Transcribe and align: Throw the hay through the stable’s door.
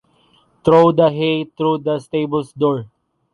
Throw 0.65 0.91
the 0.91 1.11
hay 1.11 1.43
through 1.43 1.77
the 1.83 1.99
stable’s 1.99 2.53
door. 2.53 2.89